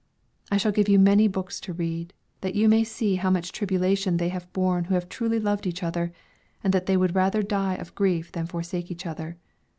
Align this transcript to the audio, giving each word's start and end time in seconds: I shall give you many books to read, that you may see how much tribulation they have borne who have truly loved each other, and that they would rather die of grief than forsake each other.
I 0.49 0.57
shall 0.57 0.71
give 0.71 0.89
you 0.89 0.97
many 0.97 1.27
books 1.27 1.59
to 1.59 1.73
read, 1.73 2.11
that 2.41 2.55
you 2.55 2.67
may 2.67 2.83
see 2.83 3.17
how 3.17 3.29
much 3.29 3.51
tribulation 3.51 4.17
they 4.17 4.29
have 4.29 4.51
borne 4.51 4.85
who 4.85 4.95
have 4.95 5.07
truly 5.09 5.39
loved 5.39 5.67
each 5.67 5.83
other, 5.83 6.11
and 6.63 6.73
that 6.73 6.87
they 6.87 6.97
would 6.97 7.13
rather 7.13 7.43
die 7.43 7.75
of 7.75 7.93
grief 7.93 8.31
than 8.31 8.47
forsake 8.47 8.89
each 8.89 9.05
other. 9.05 9.37